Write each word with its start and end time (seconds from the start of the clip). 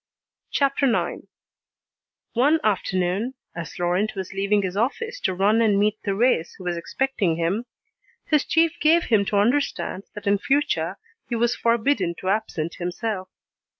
CHAPTER 0.49 0.87
IX 0.87 1.27
One 2.33 2.59
afternoon, 2.63 3.35
as 3.55 3.77
Laurent 3.77 4.15
was 4.15 4.33
leaving 4.33 4.63
his 4.63 4.75
office 4.75 5.19
to 5.19 5.33
run 5.35 5.61
and 5.61 5.77
meet 5.77 6.01
Thérèse 6.01 6.53
who 6.57 6.63
was 6.63 6.75
expecting 6.75 7.35
him, 7.35 7.65
his 8.25 8.43
chief 8.43 8.79
gave 8.81 9.03
him 9.03 9.25
to 9.25 9.37
understand 9.37 10.05
that 10.15 10.25
in 10.25 10.39
future 10.39 10.97
he 11.29 11.35
was 11.35 11.55
forbidden 11.55 12.15
to 12.17 12.29
absent 12.29 12.77
himself. 12.79 13.29